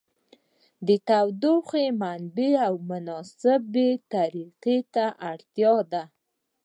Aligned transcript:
د 0.87 0.89
تودوخې 1.07 1.85
منبع 2.01 2.51
او 2.67 2.73
مناسبې 2.89 3.89
طریقې 4.13 4.77
ته 4.93 5.05
اړتیا 5.31 5.75
ده. 5.91 6.03